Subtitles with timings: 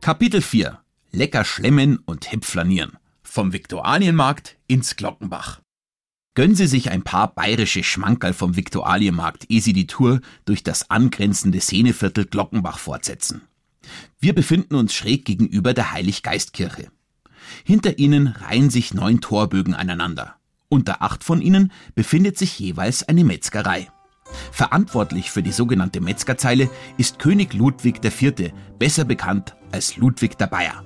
[0.00, 0.80] Kapitel 4
[1.12, 2.96] Lecker schlemmen und hip flanieren.
[3.22, 5.60] Vom Viktualienmarkt ins Glockenbach.
[6.34, 10.88] Gönnen Sie sich ein paar bayerische Schmankerl vom Viktualienmarkt, ehe Sie die Tour durch das
[10.88, 13.42] angrenzende Szeneviertel Glockenbach fortsetzen.
[14.18, 16.90] Wir befinden uns schräg gegenüber der Heiliggeistkirche.
[17.62, 20.36] Hinter ihnen reihen sich neun Torbögen aneinander.
[20.70, 23.90] Unter acht von ihnen befindet sich jeweils eine Metzgerei.
[24.52, 30.84] Verantwortlich für die sogenannte Metzgerzeile ist König Ludwig IV., besser bekannt als Ludwig der Bayer.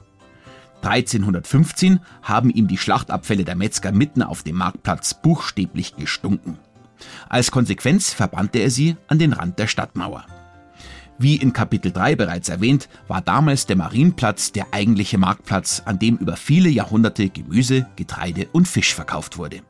[0.82, 6.58] 1315 haben ihm die Schlachtabfälle der Metzger mitten auf dem Marktplatz buchstäblich gestunken.
[7.28, 10.26] Als Konsequenz verbannte er sie an den Rand der Stadtmauer.
[11.18, 16.16] Wie in Kapitel 3 bereits erwähnt, war damals der Marienplatz der eigentliche Marktplatz, an dem
[16.16, 19.62] über viele Jahrhunderte Gemüse, Getreide und Fisch verkauft wurde.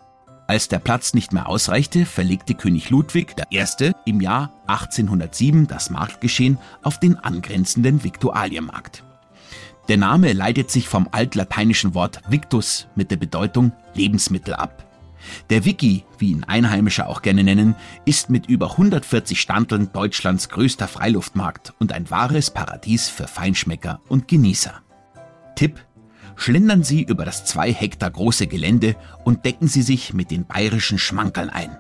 [0.47, 3.93] Als der Platz nicht mehr ausreichte, verlegte König Ludwig I.
[4.05, 9.05] im Jahr 1807 das Marktgeschehen auf den angrenzenden Viktualienmarkt.
[9.89, 14.85] Der Name leitet sich vom altlateinischen Wort victus mit der Bedeutung Lebensmittel ab.
[15.49, 17.75] Der Wiki, wie ihn Einheimische auch gerne nennen,
[18.05, 24.29] ist mit über 140 Standeln Deutschlands größter Freiluftmarkt und ein wahres Paradies für Feinschmecker und
[24.29, 24.75] Genießer.
[25.57, 25.81] Tipp
[26.37, 30.99] schlendern Sie über das zwei Hektar große Gelände und decken Sie sich mit den bayerischen
[30.99, 31.77] Schmankerln ein.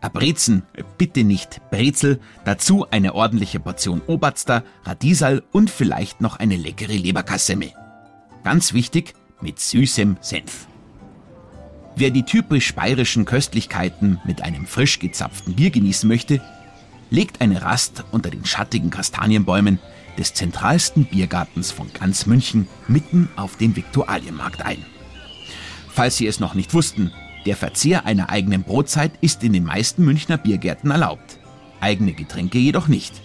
[0.00, 0.62] Abrezen,
[0.98, 7.72] bitte nicht Brezel, dazu eine ordentliche Portion Oberster, Radiesal und vielleicht noch eine leckere Leberkassemme.
[8.42, 10.66] Ganz wichtig, mit süßem Senf.
[11.96, 16.40] Wer die typisch bayerischen Köstlichkeiten mit einem frisch gezapften Bier genießen möchte,
[17.10, 19.78] legt eine Rast unter den schattigen Kastanienbäumen
[20.18, 24.84] des zentralsten Biergartens von ganz München mitten auf dem Viktualienmarkt ein.
[25.88, 27.12] Falls Sie es noch nicht wussten,
[27.46, 31.38] der Verzehr einer eigenen Brotzeit ist in den meisten Münchner Biergärten erlaubt,
[31.80, 33.20] eigene Getränke jedoch nicht.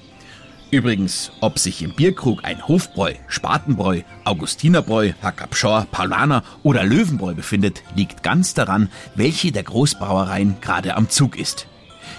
[0.72, 8.22] Übrigens, ob sich im Bierkrug ein Hofbräu, Spatenbräu, Augustinerbräu, Hackabschor, Paulaner oder Löwenbräu befindet, liegt
[8.22, 11.68] ganz daran, welche der Großbrauereien gerade am Zug ist.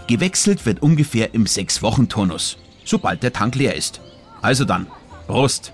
[0.09, 4.01] Gewechselt wird ungefähr im Sechs-Wochen-Turnus, sobald der Tank leer ist.
[4.43, 4.87] Also dann,
[5.27, 5.73] Prost!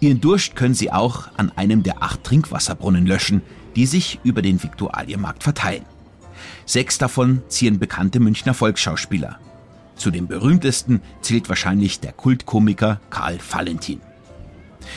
[0.00, 3.42] Ihren Durst können Sie auch an einem der acht Trinkwasserbrunnen löschen,
[3.76, 5.84] die sich über den Viktualienmarkt verteilen.
[6.66, 9.38] Sechs davon ziehen bekannte Münchner Volksschauspieler.
[9.96, 14.00] Zu den berühmtesten zählt wahrscheinlich der Kultkomiker Karl Valentin.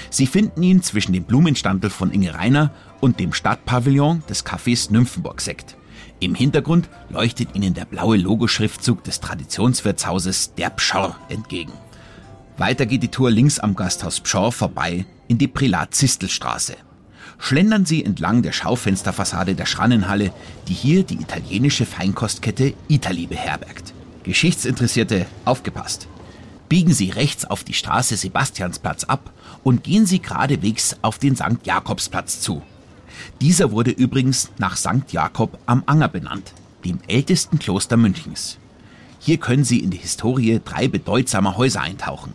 [0.10, 5.42] Sie finden ihn zwischen dem Blumenstandel von Inge Reiner und dem Stadtpavillon des Cafés Nymphenburg
[5.42, 5.78] Sekt.
[6.20, 11.74] Im Hintergrund leuchtet ihnen der blaue Logoschriftzug des Traditionswirtshauses Der Pschorr entgegen.
[12.58, 16.76] Weiter geht die Tour links am Gasthaus Pschorr vorbei in die Prälat-Zistelstraße.
[17.38, 20.32] Schlendern Sie entlang der Schaufensterfassade der Schrannenhalle,
[20.70, 23.94] die hier die italienische Feinkostkette Itali beherbergt.
[24.24, 26.08] Geschichtsinteressierte, aufgepasst.
[26.70, 29.32] Biegen Sie rechts auf die Straße Sebastiansplatz ab
[29.64, 31.66] und gehen Sie geradewegs auf den St.
[31.66, 32.62] Jakobsplatz zu.
[33.42, 35.12] Dieser wurde übrigens nach St.
[35.12, 36.54] Jakob am Anger benannt,
[36.86, 38.58] dem ältesten Kloster Münchens.
[39.20, 42.34] Hier können Sie in die Historie drei bedeutsamer Häuser eintauchen.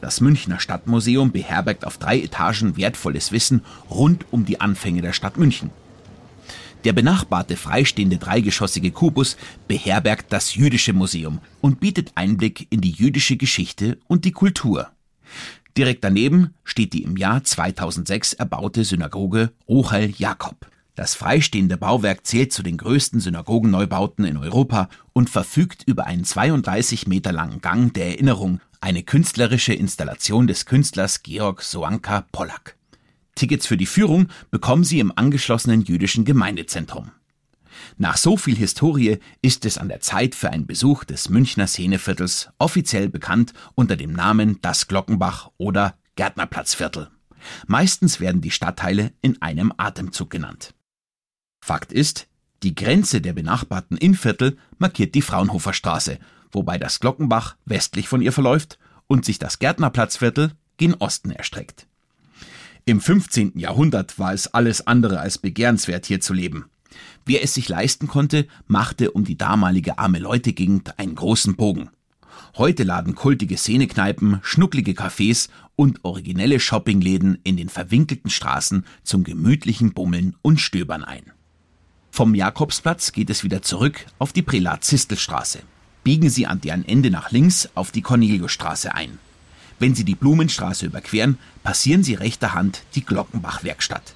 [0.00, 5.36] Das Münchner Stadtmuseum beherbergt auf drei Etagen wertvolles Wissen rund um die Anfänge der Stadt
[5.36, 5.70] München.
[6.84, 13.36] Der benachbarte freistehende dreigeschossige Kubus beherbergt das Jüdische Museum und bietet Einblick in die jüdische
[13.36, 14.88] Geschichte und die Kultur.
[15.76, 20.68] Direkt daneben steht die im Jahr 2006 erbaute Synagoge Rochel Jakob.
[20.94, 27.06] Das freistehende Bauwerk zählt zu den größten Synagogenneubauten in Europa und verfügt über einen 32
[27.06, 32.76] Meter langen Gang der Erinnerung, eine künstlerische Installation des Künstlers Georg Soanka Pollack.
[33.34, 37.12] Tickets für die Führung bekommen Sie im angeschlossenen jüdischen Gemeindezentrum.
[37.96, 42.50] Nach so viel Historie ist es an der Zeit für einen Besuch des Münchner Szeneviertels,
[42.58, 47.10] offiziell bekannt unter dem Namen Das Glockenbach oder Gärtnerplatzviertel.
[47.66, 50.74] Meistens werden die Stadtteile in einem Atemzug genannt.
[51.64, 52.26] Fakt ist,
[52.64, 56.18] die Grenze der benachbarten Innviertel markiert die Fraunhofer Straße,
[56.50, 61.86] wobei das Glockenbach westlich von ihr verläuft und sich das Gärtnerplatzviertel gen Osten erstreckt.
[62.84, 63.58] Im 15.
[63.58, 66.66] Jahrhundert war es alles andere als begehrenswert, hier zu leben.
[67.26, 71.90] Wer es sich leisten konnte, machte um die damalige arme Leute-Gegend einen großen Bogen.
[72.56, 79.92] Heute laden kultige Szenekneipen, schnucklige Cafés und originelle Shoppingläden in den verwinkelten Straßen zum gemütlichen
[79.92, 81.32] Bummeln und Stöbern ein.
[82.10, 85.60] Vom Jakobsplatz geht es wieder zurück auf die Prälat-Zistelstraße.
[86.04, 89.18] Biegen Sie an deren Ende nach links auf die Corneliusstraße ein.
[89.78, 94.14] Wenn Sie die Blumenstraße überqueren, passieren Sie rechter Hand die Glockenbach-Werkstatt.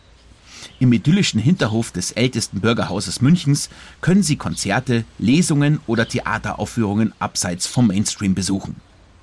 [0.80, 3.68] Im idyllischen Hinterhof des ältesten Bürgerhauses Münchens
[4.00, 8.76] können Sie Konzerte, Lesungen oder Theateraufführungen abseits vom Mainstream besuchen.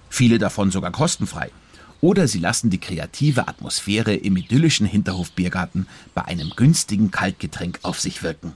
[0.09, 1.51] Viele davon sogar kostenfrei.
[2.01, 8.23] Oder Sie lassen die kreative Atmosphäre im idyllischen Hinterhofbiergarten bei einem günstigen Kaltgetränk auf sich
[8.23, 8.53] wirken.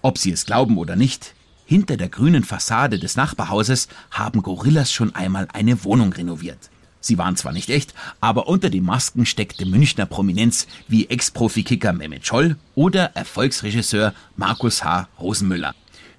[0.00, 1.34] Ob Sie es glauben oder nicht,
[1.70, 6.68] hinter der grünen Fassade des Nachbarhauses haben Gorillas schon einmal eine Wohnung renoviert.
[6.98, 12.26] Sie waren zwar nicht echt, aber unter den Masken steckte Münchner Prominenz wie Ex-Profi-Kicker Mehmet
[12.26, 15.06] Scholl oder Erfolgsregisseur Markus H.
[15.20, 15.76] Rosenmüller.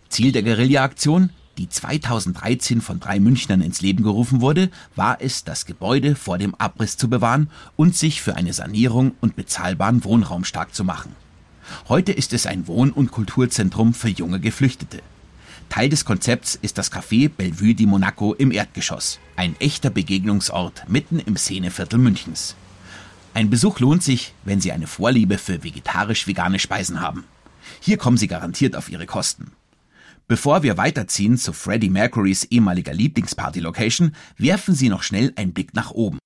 [0.08, 5.66] Ziel der Guerilla-Aktion, die 2013 von drei Münchnern ins Leben gerufen wurde, war es, das
[5.66, 10.74] Gebäude vor dem Abriss zu bewahren und sich für eine Sanierung und bezahlbaren Wohnraum stark
[10.74, 11.14] zu machen.
[11.90, 15.02] Heute ist es ein Wohn- und Kulturzentrum für junge Geflüchtete.
[15.72, 21.18] Teil des Konzepts ist das Café Bellevue di Monaco im Erdgeschoss, ein echter Begegnungsort mitten
[21.18, 22.58] im Szeneviertel Münchens.
[23.34, 27.24] Ein Besuch lohnt sich, wenn Sie eine Vorliebe für vegetarisch-vegane Speisen haben.
[27.80, 29.54] Hier kommen Sie garantiert auf Ihre Kosten.
[30.28, 35.92] Bevor wir weiterziehen zu Freddie Mercurys ehemaliger Lieblingsparty-Location, werfen Sie noch schnell einen Blick nach
[35.92, 36.20] oben.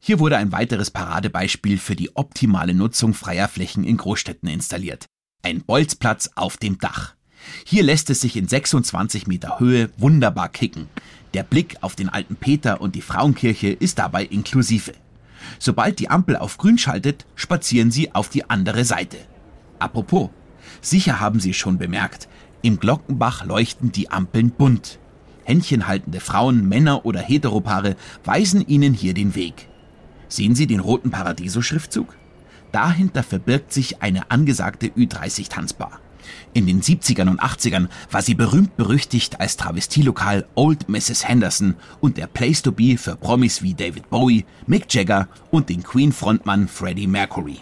[0.00, 5.06] Hier wurde ein weiteres Paradebeispiel für die optimale Nutzung freier Flächen in Großstädten installiert.
[5.42, 7.16] Ein Bolzplatz auf dem Dach.
[7.64, 10.88] Hier lässt es sich in 26 Meter Höhe wunderbar kicken.
[11.34, 14.92] Der Blick auf den alten Peter und die Frauenkirche ist dabei inklusive.
[15.58, 19.18] Sobald die Ampel auf grün schaltet, spazieren Sie auf die andere Seite.
[19.78, 20.30] Apropos,
[20.80, 22.28] sicher haben Sie schon bemerkt,
[22.62, 24.98] im Glockenbach leuchten die Ampeln bunt.
[25.44, 29.68] Händchenhaltende Frauen, Männer oder Heteropaare weisen Ihnen hier den Weg.
[30.28, 32.16] Sehen Sie den roten Paradiso-Schriftzug?
[32.70, 36.00] Dahinter verbirgt sich eine angesagte Ü30-Tanzbar.
[36.52, 41.26] In den 70ern und 80ern war sie berühmt berüchtigt als Travestielokal Old Mrs.
[41.26, 45.82] Henderson und der Place to be für Promis wie David Bowie, Mick Jagger und den
[45.82, 47.60] Queen-Frontmann Freddie Mercury.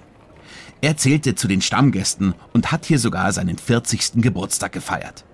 [0.81, 4.23] Er zählte zu den Stammgästen und hat hier sogar seinen 40.
[4.23, 5.25] Geburtstag gefeiert.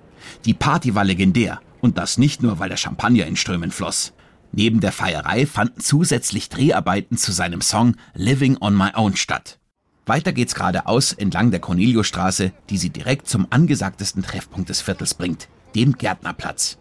[0.45, 4.13] Die Party war legendär und das nicht nur, weil der Champagner in Strömen floss.
[4.53, 9.59] Neben der Feierei fanden zusätzlich Dreharbeiten zu seinem Song Living on My Own statt.
[10.09, 15.49] Weiter geht's geradeaus entlang der Corneliusstraße, die sie direkt zum angesagtesten Treffpunkt des Viertels bringt,
[15.75, 16.79] dem Gärtnerplatz.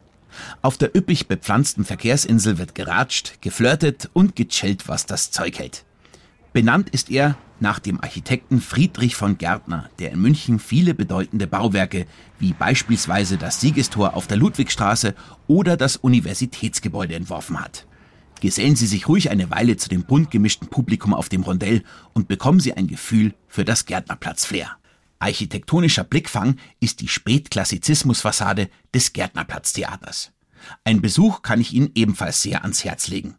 [0.61, 5.85] Auf der üppig bepflanzten Verkehrsinsel wird geratscht, geflirtet und gechillt, was das Zeug hält.
[6.53, 12.05] Benannt ist er nach dem Architekten Friedrich von Gärtner, der in München viele bedeutende Bauwerke
[12.37, 15.15] wie beispielsweise das Siegestor auf der Ludwigstraße
[15.47, 17.87] oder das Universitätsgebäude entworfen hat.
[18.45, 21.81] Gesellen Sie sich ruhig eine Weile zu dem bunt gemischten Publikum auf dem Rondell
[22.13, 24.77] und bekommen Sie ein Gefühl für das Gärtnerplatz-Flair.
[25.17, 30.31] Architektonischer Blickfang ist die Spätklassizismusfassade des Gärtnerplatztheaters.
[30.83, 33.33] Ein Besuch kann ich Ihnen ebenfalls sehr ans Herz legen.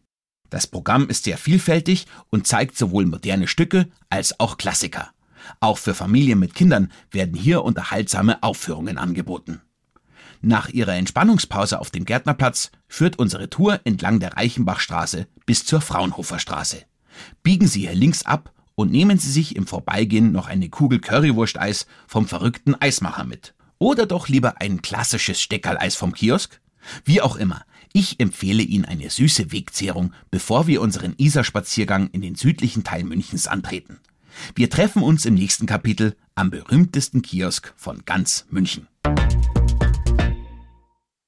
[0.49, 5.11] Das Programm ist sehr vielfältig und zeigt sowohl moderne Stücke als auch Klassiker.
[5.61, 9.61] Auch für Familien mit Kindern werden hier unterhaltsame Aufführungen angeboten.
[10.41, 16.83] Nach ihrer Entspannungspause auf dem Gärtnerplatz führt unsere Tour entlang der Reichenbachstraße bis zur Fraunhoferstraße.
[17.43, 21.87] Biegen Sie hier links ab und nehmen Sie sich im Vorbeigehen noch eine Kugel Currywursteis
[22.07, 23.55] vom verrückten Eismacher mit.
[23.79, 26.61] Oder doch lieber ein klassisches Steckerleis vom Kiosk?
[27.03, 27.63] Wie auch immer,
[27.93, 33.47] ich empfehle Ihnen eine süße Wegzehrung, bevor wir unseren Isar-Spaziergang in den südlichen Teil Münchens
[33.47, 33.99] antreten.
[34.55, 38.87] Wir treffen uns im nächsten Kapitel am berühmtesten Kiosk von ganz München.